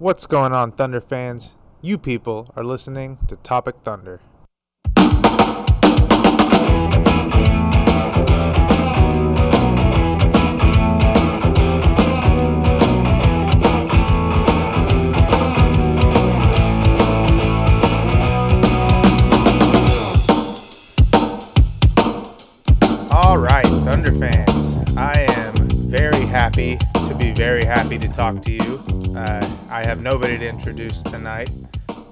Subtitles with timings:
[0.00, 1.54] What's going on, Thunder fans?
[1.82, 4.18] You people are listening to Topic Thunder.
[23.10, 28.50] All right, Thunder fans, I am very happy to be very happy to talk to
[28.50, 28.82] you.
[29.14, 31.48] Uh, I have nobody to introduce tonight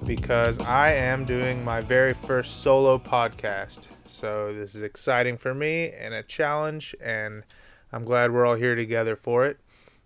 [0.03, 3.89] because I am doing my very first solo podcast.
[4.05, 7.43] So this is exciting for me and a challenge, and
[7.93, 9.59] I'm glad we're all here together for it.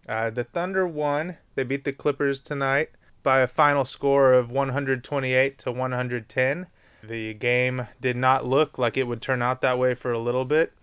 [0.09, 1.37] Uh, the Thunder won.
[1.55, 2.89] They beat the Clippers tonight
[3.23, 6.67] by a final score of 128 to 110.
[7.01, 10.43] The game did not look like it would turn out that way for a little
[10.43, 10.73] bit,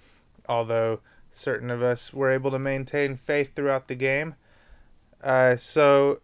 [0.49, 4.35] although certain of us were able to maintain faith throughout the game.
[5.23, 6.21] Uh, so,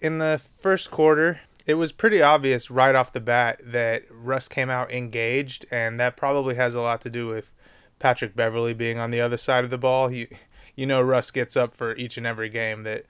[0.00, 4.70] in the first quarter, it was pretty obvious right off the bat that Russ came
[4.70, 7.52] out engaged, and that probably has a lot to do with
[7.98, 10.12] Patrick Beverley being on the other side of the ball.
[10.12, 10.28] You,
[10.74, 13.06] you know, Russ gets up for each and every game that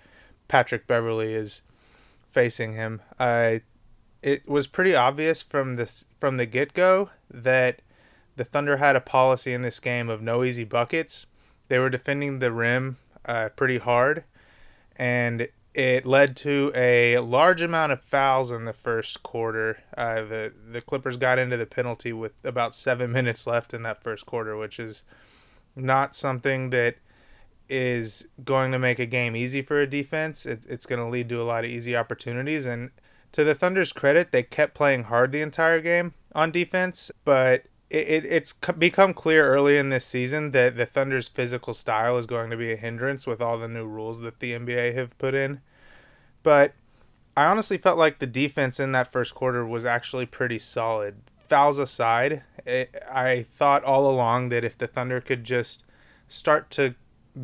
[0.48, 1.62] Patrick Beverley is
[2.30, 3.02] facing him.
[4.22, 7.80] It was pretty obvious from this from the get go that
[8.36, 11.26] the Thunder had a policy in this game of no easy buckets.
[11.68, 14.24] They were defending the rim uh, pretty hard,
[14.96, 19.78] and it led to a large amount of fouls in the first quarter.
[19.94, 24.02] Uh, the the Clippers got into the penalty with about seven minutes left in that
[24.02, 25.04] first quarter, which is
[25.76, 26.96] not something that
[27.68, 30.46] is going to make a game easy for a defense.
[30.46, 32.64] It, it's going to lead to a lot of easy opportunities.
[32.64, 32.90] And
[33.32, 38.08] to the Thunder's credit, they kept playing hard the entire game on defense, but it,
[38.08, 42.50] it, it's become clear early in this season that the Thunder's physical style is going
[42.50, 45.60] to be a hindrance with all the new rules that the NBA have put in.
[46.42, 46.74] But
[47.36, 51.16] I honestly felt like the defense in that first quarter was actually pretty solid.
[51.48, 55.84] Fouls aside, it, I thought all along that if the Thunder could just
[56.26, 56.94] start to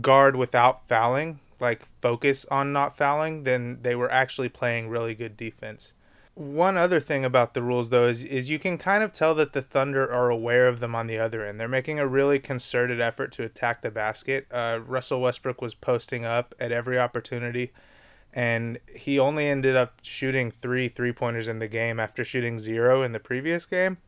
[0.01, 5.37] guard without fouling, like focus on not fouling, then they were actually playing really good
[5.37, 5.93] defense.
[6.35, 9.53] One other thing about the rules though is is you can kind of tell that
[9.53, 11.61] the Thunder are aware of them on the other end.
[11.61, 14.47] They're making a really concerted effort to attack the basket.
[14.51, 17.73] Uh, Russell Westbrook was posting up at every opportunity,
[18.33, 23.03] and he only ended up shooting three three pointers in the game after shooting zero
[23.03, 23.99] in the previous game.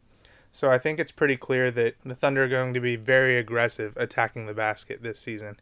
[0.51, 3.93] So I think it's pretty clear that the Thunder are going to be very aggressive
[3.99, 5.61] attacking the basket this season,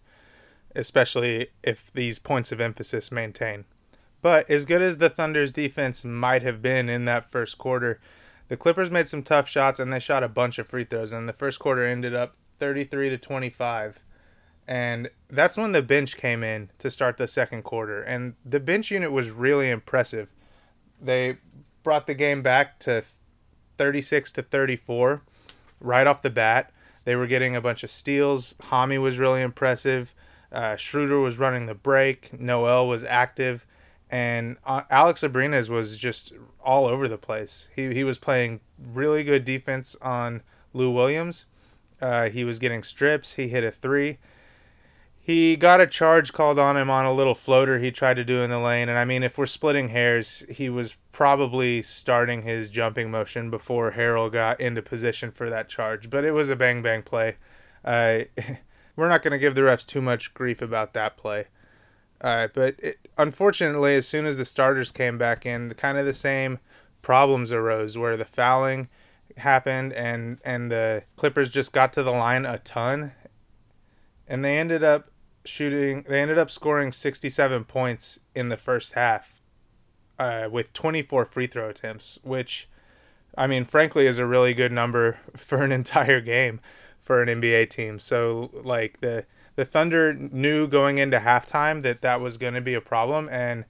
[0.77, 3.65] especially if these points of emphasis maintain.
[4.23, 8.01] But as good as the Thunder's defense might have been in that first quarter,
[8.49, 11.13] the Clippers made some tough shots and they shot a bunch of free throws.
[11.13, 13.99] And the first quarter ended up 33 to 25.
[14.69, 18.01] And that's when the bench came in to start the second quarter.
[18.01, 20.29] And the bench unit was really impressive.
[21.01, 21.39] They
[21.83, 23.03] brought the game back to
[23.77, 25.23] 36 to 34
[25.81, 26.73] right off the bat.
[27.05, 28.55] They were getting a bunch of steals.
[28.63, 30.15] Hami was really impressive.
[30.53, 32.39] Uh, Schroeder was running the break.
[32.39, 33.67] Noel was active
[34.13, 37.69] and uh, Alex Abrines was just all over the place.
[37.75, 40.43] He he was playing really good defense on
[40.75, 41.47] Lou Williams.
[42.01, 43.35] Uh, he was getting strips.
[43.35, 44.19] He hit a three.
[45.19, 48.43] He got a charge called on him on a little floater he tried to do
[48.43, 48.89] in the lane.
[48.89, 53.93] And I mean, if we're splitting hairs, he was probably starting his jumping motion before
[53.93, 56.11] Harrell got into position for that charge.
[56.11, 57.37] But it was a bang bang play.
[57.83, 58.25] Uh,
[58.97, 61.47] we're not going to give the refs too much grief about that play.
[62.23, 66.15] Uh, but it, unfortunately, as soon as the starters came back in, kind of the
[66.15, 66.61] same
[67.03, 68.89] problems arose where the fouling
[69.39, 73.13] happened and and the Clippers just got to the line a ton,
[74.29, 75.11] and they ended up
[75.45, 76.05] shooting.
[76.09, 79.41] They ended up scoring 67 points in the first half,
[80.19, 82.69] uh, with 24 free throw attempts, which,
[83.37, 86.61] I mean, frankly, is a really good number for an entire game
[87.03, 87.99] for an NBA team.
[87.99, 89.27] So like the
[89.57, 93.65] the Thunder knew going into halftime that that was going to be a problem, and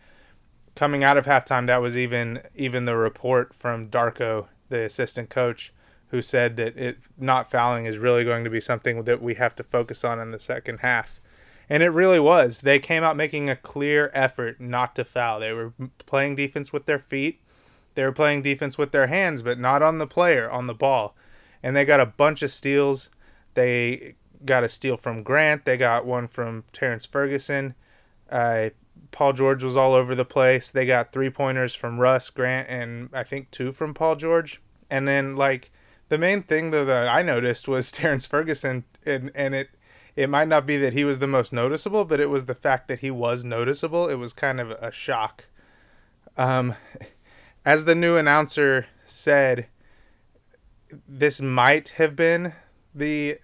[0.75, 5.73] coming out of halftime, that was even even the report from Darko, the assistant coach,
[6.09, 9.57] who said that it not fouling is really going to be something that we have
[9.57, 11.21] to focus on in the second half.
[11.69, 12.61] And it really was.
[12.61, 15.41] They came out making a clear effort not to foul.
[15.41, 15.73] They were
[16.05, 17.41] playing defense with their feet.
[17.95, 21.15] They were playing defense with their hands, but not on the player, on the ball.
[21.63, 23.09] And they got a bunch of steals.
[23.55, 25.65] They got a steal from Grant.
[25.65, 27.75] They got one from Terrence Ferguson.
[28.31, 28.71] Uh,
[29.11, 30.71] Paul George was all over the place.
[30.71, 34.61] They got three pointers from Russ, Grant, and I think two from Paul George.
[34.91, 35.71] And then, like,
[36.09, 39.71] the main thing though that I noticed was Terrence Ferguson, and, and it
[40.15, 42.89] it might not be that he was the most noticeable, but it was the fact
[42.89, 44.09] that he was noticeable.
[44.09, 45.47] It was kind of a shock.
[46.37, 46.75] Um,
[47.65, 49.69] as the new announcer said,
[51.09, 52.53] this might have been
[52.95, 53.39] the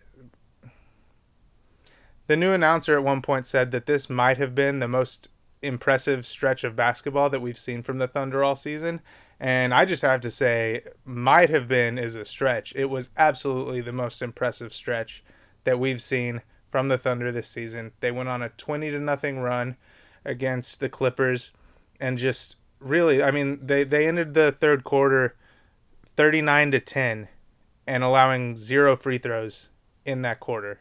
[2.29, 5.31] the new announcer at one point said that this might have been the most
[5.63, 9.01] impressive stretch of basketball that we've seen from the Thunder all season.
[9.41, 12.73] And I just have to say, might have been is a stretch.
[12.77, 15.25] It was absolutely the most impressive stretch
[15.65, 17.93] that we've seen from the Thunder this season.
[18.01, 19.77] They went on a 20 to nothing run
[20.25, 21.53] against the Clippers
[21.99, 25.35] and just really, I mean, they they ended the third quarter
[26.17, 27.29] 39 to 10
[27.87, 29.71] and allowing zero free throws
[30.05, 30.81] in that quarter.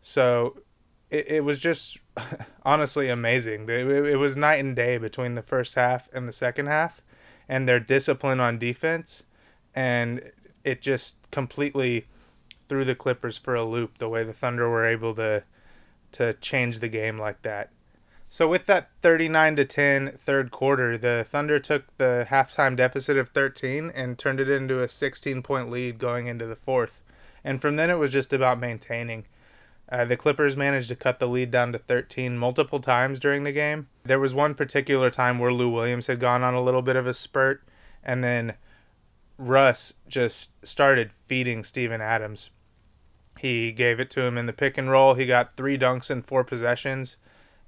[0.00, 0.62] So
[1.10, 1.98] it, it was just
[2.64, 3.68] honestly amazing.
[3.68, 7.00] It, it was night and day between the first half and the second half
[7.48, 9.24] and their discipline on defense
[9.74, 10.30] and
[10.64, 12.06] it just completely
[12.68, 15.42] threw the Clippers for a loop the way the Thunder were able to
[16.12, 17.70] to change the game like that.
[18.28, 23.30] So with that 39 to 10 third quarter, the Thunder took the halftime deficit of
[23.30, 27.02] 13 and turned it into a 16 point lead going into the fourth.
[27.44, 29.24] And from then it was just about maintaining.
[29.90, 33.52] Uh, the Clippers managed to cut the lead down to 13 multiple times during the
[33.52, 33.88] game.
[34.04, 37.08] There was one particular time where Lou Williams had gone on a little bit of
[37.08, 37.62] a spurt,
[38.04, 38.54] and then
[39.36, 42.50] Russ just started feeding Steven Adams.
[43.38, 45.14] He gave it to him in the pick and roll.
[45.14, 47.16] He got three dunks in four possessions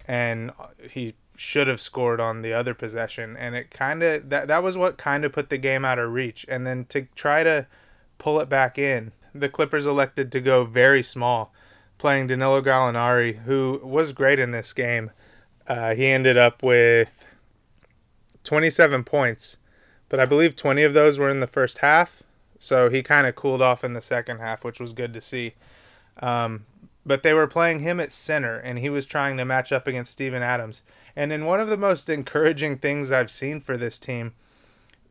[0.07, 0.53] and
[0.91, 4.77] he should have scored on the other possession and it kind of that that was
[4.77, 7.67] what kind of put the game out of reach and then to try to
[8.19, 11.53] pull it back in the Clippers elected to go very small
[12.03, 15.11] playing Danilo Gallinari who was great in this game
[15.67, 17.25] uh, he ended up with
[18.45, 19.57] 27 points
[20.11, 22.23] but I believe 20 of those were in the first half
[22.59, 25.55] so he kind of cooled off in the second half which was good to see
[26.21, 26.67] um,
[27.05, 30.13] but they were playing him at center and he was trying to match up against
[30.13, 30.83] Steven Adams.
[31.17, 34.35] And in one of the most encouraging things I've seen for this team,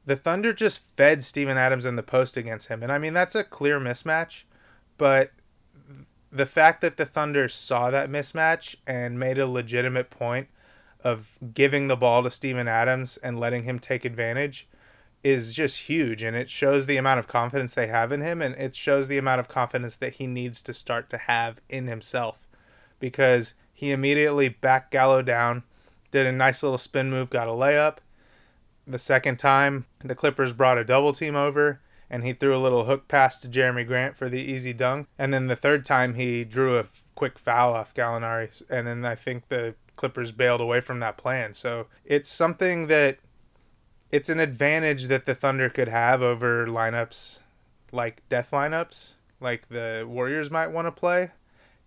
[0.06, 2.82] the Thunder just fed Steven Adams in the post against him.
[2.82, 4.44] And I mean, that's a clear mismatch,
[4.98, 5.32] but
[6.32, 10.48] the fact that the Thunder saw that mismatch and made a legitimate point
[11.04, 14.68] of giving the ball to Steven Adams and letting him take advantage
[15.24, 18.56] is just huge and it shows the amount of confidence they have in him and
[18.56, 22.48] it shows the amount of confidence that he needs to start to have in himself
[23.00, 25.64] because he immediately backed Gallo down,
[26.12, 27.98] did a nice little spin move, got a layup.
[28.88, 31.82] The second time, the Clippers brought a double team over
[32.12, 35.08] and he threw a little hook pass to Jerami Grant for the easy dunk.
[35.18, 38.62] And then the third time, he drew a quick foul off Gallinari.
[38.70, 41.54] And then I think the Clippers bailed away from that plan.
[41.54, 43.20] So it's something that
[44.12, 47.40] it's an advantage that the Thunder could have over lineups
[47.94, 51.32] like death lineups, like the Warriors might want to play.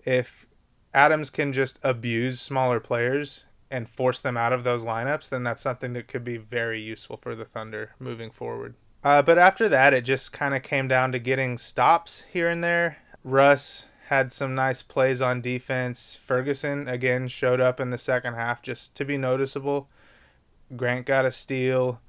[0.07, 0.47] If
[0.95, 5.63] Adams can just abuse smaller players and force them out of those lineups, then that's
[5.63, 8.75] something that could be very useful for the Thunder moving forward.
[9.05, 12.65] Uh, but after that, it just kind of came down to getting stops here and
[12.65, 12.97] there.
[13.23, 16.15] Russ had some nice plays on defense.
[16.15, 19.89] Ferguson, again, showed up in the second half just to be noticeable.
[20.75, 22.01] Grant got a steal.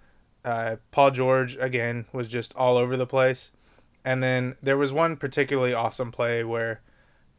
[0.45, 3.51] Uh, Paul George again was just all over the place,
[4.05, 6.81] and then there was one particularly awesome play where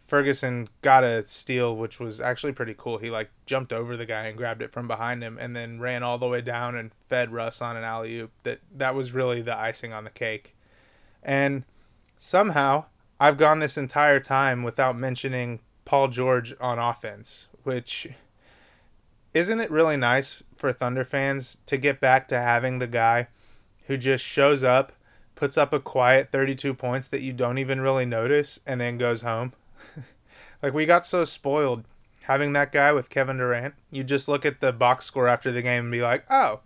[0.06, 2.98] Ferguson got a steal, which was actually pretty cool.
[2.98, 6.02] He like jumped over the guy and grabbed it from behind him, and then ran
[6.02, 8.30] all the way down and fed Russ on an alley oop.
[8.44, 10.54] That that was really the icing on the cake,
[11.22, 11.64] and
[12.16, 12.84] somehow
[13.18, 18.08] I've gone this entire time without mentioning Paul George on offense, which
[19.34, 23.28] isn't it really nice for Thunder fans to get back to having the guy
[23.86, 24.92] who just shows up,
[25.34, 29.22] puts up a quiet 32 points that you don't even really notice, and then goes
[29.22, 29.52] home?
[30.62, 31.84] Like, we got so spoiled
[32.22, 33.74] having that guy with Kevin Durant.
[33.90, 36.60] You just look at the box score after the game and be like, oh,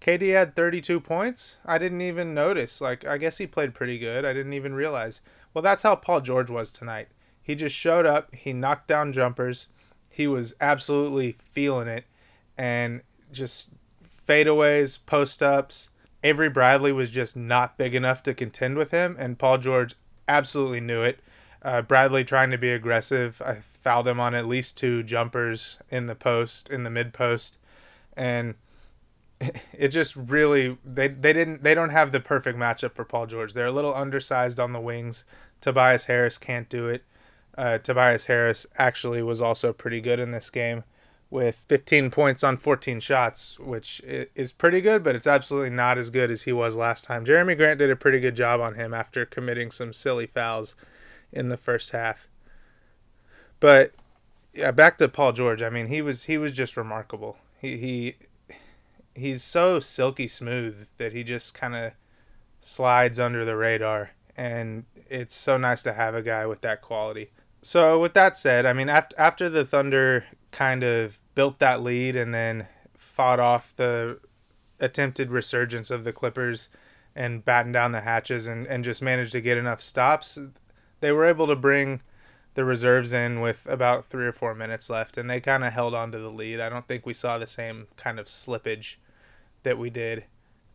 [0.00, 1.56] KD had 32 points?
[1.64, 2.80] I didn't even notice.
[2.80, 4.24] Like, I guess he played pretty good.
[4.24, 5.20] I didn't even realize.
[5.52, 7.08] Well, that's how Paul George was tonight.
[7.42, 9.68] He just showed up, he knocked down jumpers,
[10.08, 12.04] he was absolutely feeling it
[12.56, 13.70] and just
[14.28, 15.88] fadeaways, post ups.
[16.22, 19.96] Avery Bradley was just not big enough to contend with him, and Paul George
[20.28, 21.18] absolutely knew it.
[21.64, 23.40] Uh, Bradley trying to be aggressive.
[23.44, 27.56] I fouled him on at least two jumpers in the post, in the mid post,
[28.16, 28.56] and
[29.72, 33.52] it just really they they didn't they don't have the perfect matchup for Paul George.
[33.52, 35.24] They're a little undersized on the wings.
[35.60, 37.04] Tobias Harris can't do it.
[37.56, 40.84] Uh, Tobias Harris actually was also pretty good in this game
[41.30, 46.10] with 15 points on 14 shots, which is pretty good, but it's absolutely not as
[46.10, 47.24] good as he was last time.
[47.24, 50.74] Jerami Grant did a pretty good job on him after committing some silly fouls
[51.32, 52.28] in the first half.
[53.60, 53.92] But
[54.52, 55.62] yeah, back to Paul George.
[55.62, 57.38] I mean, he was he was just remarkable.
[57.58, 58.16] He he
[59.14, 61.92] he's so silky smooth that he just kind of
[62.60, 67.30] slides under the radar and it's so nice to have a guy with that quality.
[67.60, 72.16] So with that said, I mean after after the Thunder kind of built that lead
[72.16, 74.18] and then fought off the
[74.80, 76.68] attempted resurgence of the Clippers
[77.14, 80.38] and batten down the hatches and, and just managed to get enough stops,
[81.02, 82.00] they were able to bring
[82.54, 85.94] the reserves in with about three or four minutes left, and they kind of held
[85.94, 86.60] on to the lead.
[86.60, 88.96] I don't think we saw the same kind of slippage
[89.64, 90.24] that we did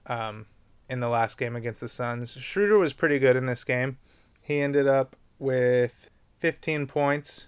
[0.05, 0.47] um,
[0.89, 2.35] in the last game against the Suns.
[2.39, 3.97] Schroeder was pretty good in this game.
[4.41, 7.47] He ended up with 15 points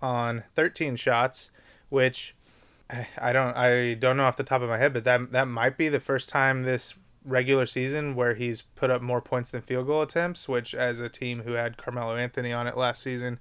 [0.00, 1.50] on 13 shots,
[1.88, 2.34] which
[3.18, 5.76] I don't I don't know off the top of my head, but that that might
[5.76, 9.86] be the first time this regular season where he's put up more points than field
[9.86, 13.38] goal attempts, which as a team who had Carmelo Anthony on it last season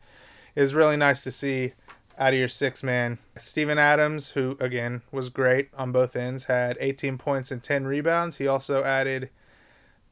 [0.55, 1.73] is really nice to see
[2.17, 3.17] out of your six man.
[3.37, 8.37] Steven Adams, who again was great on both ends, had 18 points and 10 rebounds.
[8.37, 9.29] He also added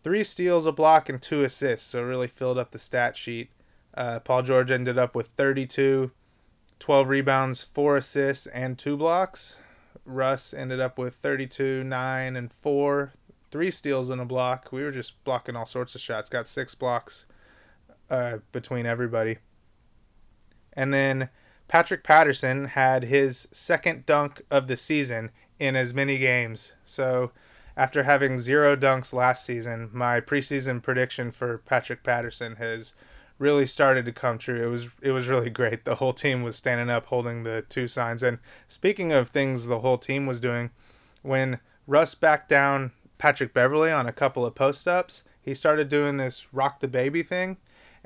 [0.03, 3.49] three steals, a block, and two assists, so really filled up the stat sheet.
[3.93, 6.11] Uh, Paul George ended up with 32,
[6.79, 9.57] 12 rebounds, four assists, and two blocks.
[10.05, 13.13] Russ ended up with 32, 9, and 4,
[13.51, 14.71] three steals and a block.
[14.71, 16.29] We were just blocking all sorts of shots.
[16.29, 17.25] Got six blocks
[18.09, 19.37] uh, between everybody.
[20.73, 21.29] And then
[21.67, 26.73] Patrick Patterson had his second dunk of the season in as many games.
[26.85, 27.31] So,
[27.75, 32.95] after having zero dunks last season, my preseason prediction for Patrick Patterson has
[33.37, 34.63] really started to come true.
[34.63, 35.85] It was it was really great.
[35.85, 38.23] The whole team was standing up holding the two signs.
[38.23, 40.71] And speaking of things the whole team was doing,
[41.21, 46.17] when Russ backed down Patrick Beverley on a couple of post ups, he started doing
[46.17, 47.57] this rock the baby thing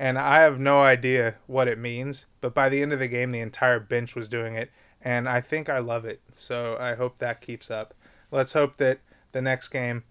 [0.02, 2.26] and I have no idea what it means.
[2.42, 5.42] But by the end of the game, the entire bench was doing it, and I
[5.42, 6.22] think I love it.
[6.34, 7.94] So I hope that keeps up.
[8.32, 9.02] Let's hope that
[9.32, 10.04] the next game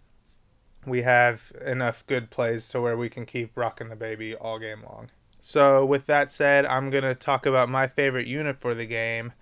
[0.86, 4.84] we have enough good plays to where we can keep rocking the baby all game
[4.84, 5.10] long.
[5.40, 9.32] So with that said, I'm gonna talk about my favorite unit for the game.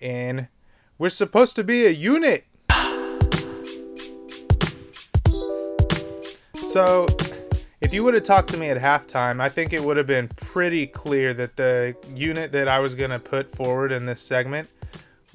[0.00, 0.48] In
[0.98, 2.44] we're supposed to be a unit.
[6.72, 7.06] So
[7.82, 10.28] if you would have talked to me at halftime, I think it would have been
[10.28, 14.70] pretty clear that the unit that I was going to put forward in this segment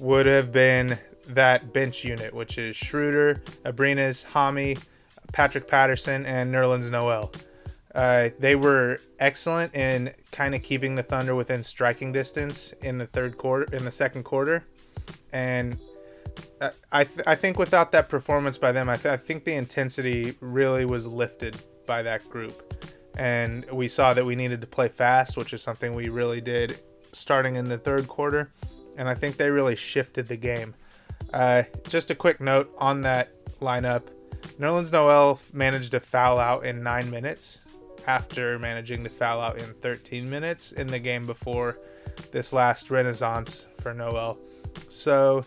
[0.00, 4.82] would have been that bench unit, which is Schroeder, Abrines, Hami,
[5.30, 7.30] Patrick Patterson, and Nerlens Noel.
[7.94, 13.06] Uh, they were excellent in kind of keeping the Thunder within striking distance in the
[13.06, 14.64] third quarter, in the second quarter,
[15.32, 15.78] and
[16.92, 20.34] I th- I think without that performance by them, I, th- I think the intensity
[20.40, 22.84] really was lifted by that group.
[23.16, 26.78] And we saw that we needed to play fast, which is something we really did
[27.12, 28.52] starting in the third quarter.
[28.96, 30.74] And I think they really shifted the game.
[31.32, 33.30] Uh, just a quick note on that
[33.60, 34.04] lineup
[34.58, 37.58] Nerlens Noel managed to foul out in nine minutes
[38.06, 41.78] after managing to foul out in 13 minutes in the game before
[42.32, 44.38] this last renaissance for Noel.
[44.88, 45.44] So,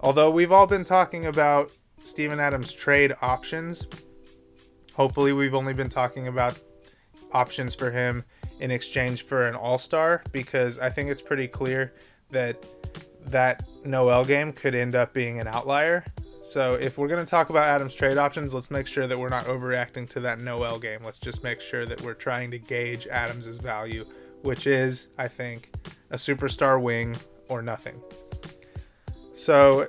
[0.00, 1.70] although we've all been talking about
[2.02, 3.86] Steven Adams trade options,
[4.98, 6.58] Hopefully, we've only been talking about
[7.32, 8.24] options for him
[8.58, 11.94] in exchange for an All Star because I think it's pretty clear
[12.30, 12.60] that
[13.26, 16.04] that Noel game could end up being an outlier.
[16.42, 19.28] So if we're going to talk about Adams trade options, let's make sure that we're
[19.28, 21.04] not overreacting to that Noel game.
[21.04, 24.04] Let's just make sure that we're trying to gauge Adams's value,
[24.42, 25.72] which is, I think,
[26.10, 27.14] a superstar wing
[27.48, 28.00] or nothing.
[29.38, 29.86] So,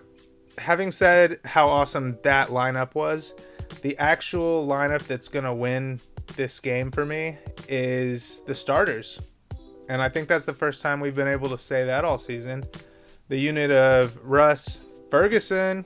[0.60, 3.34] having said how awesome that lineup was,
[3.82, 6.00] the actual lineup that's going to win
[6.36, 7.36] this game for me
[7.68, 9.20] is the starters.
[9.90, 12.64] And I think that's the first time we've been able to say that all season.
[13.28, 15.84] The unit of Russ, Ferguson,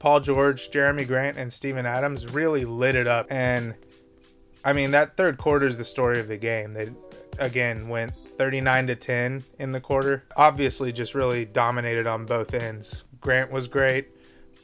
[0.00, 3.28] Paul George, Jerami Grant, and Steven Adams really lit it up.
[3.30, 3.76] And
[4.64, 6.72] I mean, that third quarter is the story of the game.
[6.72, 6.90] They,
[7.38, 10.24] again, went 39 to 10 in the quarter.
[10.36, 13.04] Obviously, just really dominated on both ends.
[13.20, 14.08] Grant was great.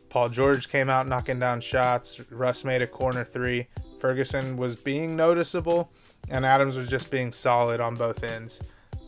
[0.09, 2.21] Paul George came out knocking down shots.
[2.31, 3.67] Russ made a corner three.
[4.01, 5.91] Ferguson was being noticeable,
[6.31, 8.63] and Adams was just being solid on both ends.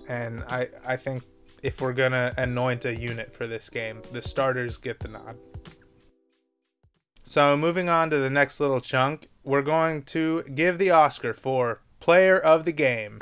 [0.09, 1.23] And I, I think
[1.63, 4.03] if we're gonna anoint a unit for this game.
[4.13, 5.37] The starters get the nod.
[7.23, 11.83] So moving on to the next little chunk, we're going to give the Oscar for
[11.99, 13.19] Player of the Game.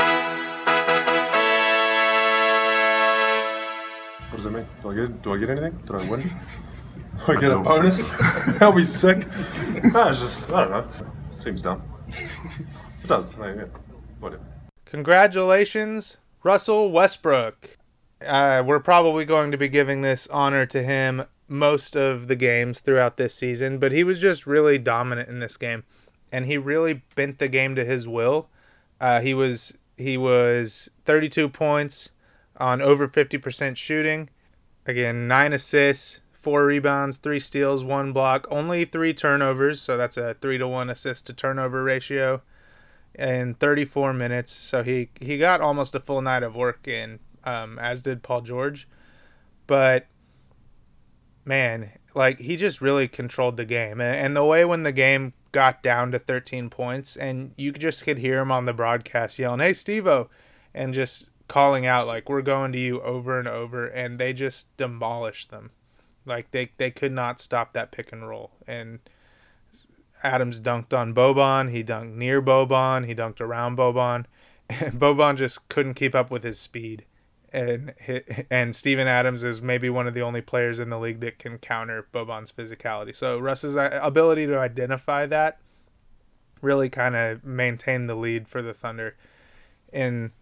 [4.35, 4.67] What does that mean?
[4.83, 5.81] Do I get do I get anything?
[5.87, 6.23] Did I win?
[6.23, 8.11] Do I get a bonus?
[8.59, 9.29] That'll be sick.
[9.93, 10.89] No, it's just I don't know.
[11.35, 11.85] Seems dumb.
[12.09, 13.31] It does.
[13.37, 13.67] No, yeah.
[14.19, 14.43] Whatever.
[14.87, 17.79] Congratulations, Russell Westbrook.
[18.27, 22.81] Uh, we're probably going to be giving this honor to him most of the games
[22.81, 25.85] throughout this season, but he was just really dominant in this game,
[26.33, 28.49] and he really bent the game to his will.
[29.01, 32.11] Uh, he was he was 32 points
[32.59, 34.31] on over 50% shooting.
[34.87, 40.35] Again, nine assists, four rebounds, three steals, one block, only three turnovers, so that's a
[40.35, 42.43] three to one assist to turnover ratio
[43.15, 44.53] in 34 minutes.
[44.53, 48.43] So he he got almost a full night of work in, um, as did Paul
[48.43, 48.87] George.
[49.67, 50.07] But
[51.45, 55.83] man, like he just really controlled the game, and the way when the game got
[55.83, 59.71] down to 13 points, and you just could hear him on the broadcast yelling, "Hey,
[59.71, 60.29] Stevo,"
[60.75, 64.67] and just calling out like we're going to you over and over and they just
[64.77, 65.71] demolished them
[66.25, 68.99] like they they could not stop that pick and roll and
[70.25, 74.25] Adams dunked on Boban, he dunked near Boban, he dunked around Boban,
[74.69, 77.05] and Boban just couldn't keep up with his speed.
[77.53, 77.95] And
[78.51, 81.59] and Steven Adams is maybe one of the only players in the league that can
[81.59, 83.15] counter Boban's physicality.
[83.15, 85.59] So Russ's uh, ability to identify that
[86.63, 89.15] really kind of maintained the lead for the Thunder
[89.93, 90.33] in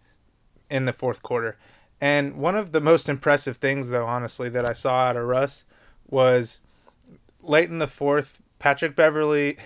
[0.69, 1.57] in the fourth quarter.
[2.01, 5.63] And one of the most impressive things, though, honestly, that I saw out of Russ
[6.09, 6.59] was
[7.41, 9.57] late in the fourth, Patrick Beverley.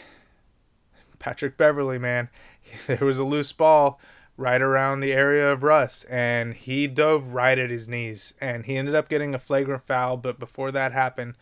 [1.19, 2.29] Patrick Beverley, man,
[2.87, 3.99] there was a loose ball
[4.37, 8.77] right around the area of Russ, and he dove right at his knees, and he
[8.77, 10.15] ended up getting a flagrant foul.
[10.17, 11.35] But before that happened,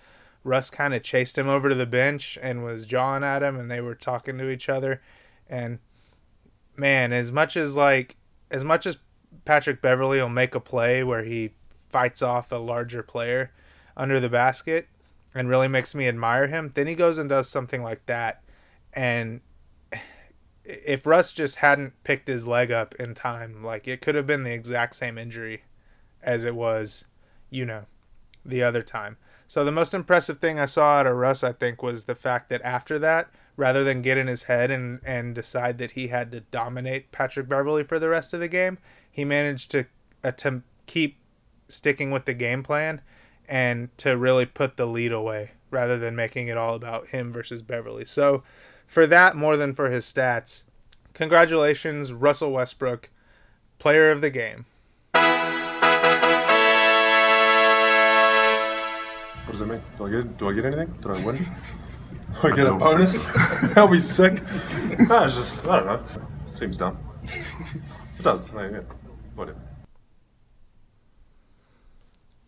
[0.46, 3.70] Russ kind of chased him over to the bench and was jawing at him, and
[3.70, 5.02] they were talking to each other.
[5.50, 5.80] And
[6.78, 8.16] man, as much as like,
[8.50, 8.98] as much as
[9.44, 11.52] Patrick Beverley will make a play where he
[11.90, 13.52] fights off a larger player
[13.98, 14.88] under the basket
[15.34, 16.72] and really makes me admire him.
[16.74, 18.42] Then he goes and does something like that.
[18.94, 19.42] And
[20.64, 24.44] if Russ just hadn't picked his leg up in time, like it could have been
[24.44, 25.64] the exact same injury
[26.24, 27.06] as it was,
[27.50, 27.86] you know,
[28.44, 29.18] the other time.
[29.48, 32.50] So the most impressive thing I saw out of Russ, I think, was the fact
[32.50, 36.32] that after that, rather than get in his head and, and decide that he had
[36.32, 38.78] to dominate Patrick Beverley for the rest of the game,
[39.10, 39.86] he managed to
[40.24, 41.18] attempt keep
[41.68, 43.02] sticking with the game plan
[43.48, 47.62] and to really put the lead away rather than making it all about him versus
[47.62, 48.06] Beverley.
[48.06, 48.44] So
[48.88, 50.64] for that more than for his stats,
[51.14, 53.10] congratulations Russell Westbrook,
[53.80, 54.66] player of the game.
[59.46, 59.82] What does that mean?
[59.98, 60.94] Do I get do I get anything?
[61.02, 61.46] Did I win?
[62.42, 63.26] Do I get a bonus?
[63.64, 64.44] That'll be sick.
[65.00, 66.04] No, it's just I don't know.
[66.50, 66.98] Seems dumb.
[67.24, 68.52] It does.
[68.52, 68.82] No, yeah.
[69.36, 69.60] Whatever.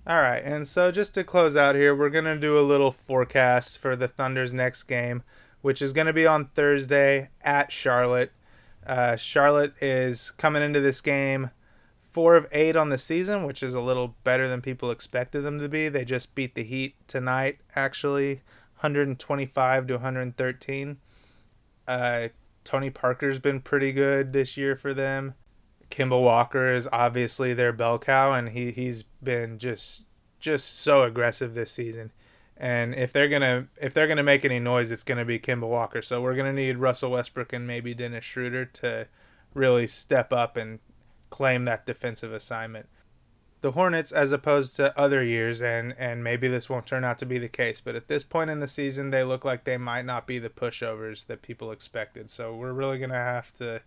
[0.06, 2.92] All right, and so just to close out here, we're going to do a little
[2.92, 5.22] forecast for the Thunder's next game,
[5.62, 8.32] which is going to be on Thursday at Charlotte.
[8.86, 11.52] Uh, Charlotte is coming into this game
[12.18, 15.60] four of eight on the season, which is a little better than people expected them
[15.60, 15.90] to be.
[15.90, 18.42] They just beat the Heat tonight, actually,
[18.78, 20.98] 125 to 113.
[21.88, 22.28] Uh,
[22.64, 25.36] Tony Parker's been pretty good this year for them.
[25.90, 30.04] Kemba Walker is obviously their bell cow, and he he's been just
[30.40, 32.12] just so aggressive this season.
[32.58, 36.02] And if they're gonna if they're gonna make any noise, it's gonna be Kemba Walker.
[36.02, 39.08] So we're gonna need Russell Westbrook and maybe Dennis Schroeder to
[39.54, 40.80] really step up and
[41.30, 42.88] claim that defensive assignment.
[43.68, 47.26] The Hornets, as opposed to other years, and and maybe this won't turn out to
[47.26, 50.06] be the case, but at this point in the season, they look like they might
[50.06, 52.30] not be the pushovers that people expected.
[52.30, 53.82] So we're really gonna have to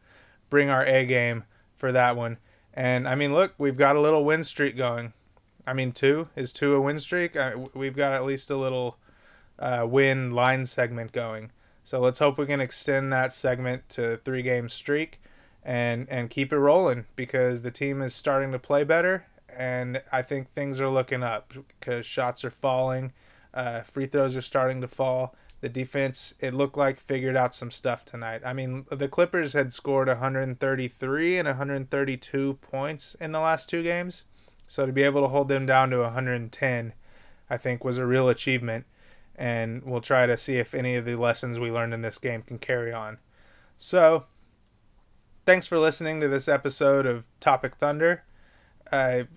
[0.50, 1.44] bring our A game
[1.76, 2.36] for that one.
[2.74, 5.14] And I mean, look, we've got a little win streak going.
[5.66, 7.34] I mean, two is two a win streak.
[7.72, 8.98] we've got at least a little
[9.58, 11.52] uh, win line segment going.
[11.84, 15.22] So let's hope we can extend that segment to three game streak
[15.62, 19.24] and and keep it rolling because the team is starting to play better
[19.56, 23.12] and I think things are looking up because shots are falling,
[23.52, 27.70] uh, free throws are starting to fall, the defense it looked like figured out some
[27.70, 28.42] stuff tonight.
[28.44, 34.24] I mean, the Clippers had scored 133 and 132 points in the last two games.
[34.66, 36.92] So to be able to hold them down to 110,
[37.50, 38.86] I think was a real achievement
[39.36, 42.42] and we'll try to see if any of the lessons we learned in this game
[42.42, 43.18] can carry on.
[43.78, 44.24] So,
[45.46, 48.24] thanks for listening to this episode of Topic Thunder.
[48.92, 49.28] I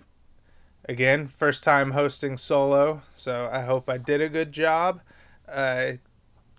[0.88, 5.00] again, first time hosting solo, so I hope I did a good job.
[5.48, 5.92] Uh,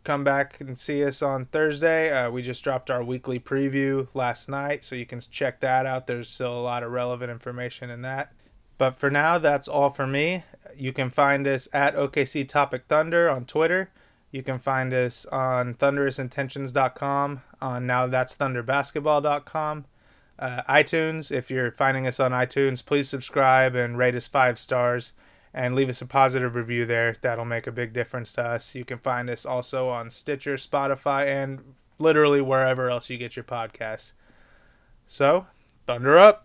[0.03, 2.11] come back and see us on Thursday.
[2.11, 6.07] Uh, we just dropped our weekly preview last night, so you can check that out.
[6.07, 8.31] There's still a lot of relevant information in that.
[8.77, 10.43] But for now, that's all for me.
[10.75, 13.89] You can find us at OKC Topic Thunder on Twitter.
[14.31, 19.85] You can find us on thunderousintentions.com, on now that's thunderbasketball.com.
[20.37, 25.13] Uh, iTunes, if you're finding us on iTunes, please subscribe and rate us five stars
[25.53, 27.15] and leave us a positive review there.
[27.21, 28.75] That'll make a big difference to us.
[28.75, 33.45] You can find us also on Stitcher, Spotify, and literally wherever else you get your
[33.45, 34.11] podcasts.
[35.07, 35.47] So,
[35.87, 36.44] thunder up!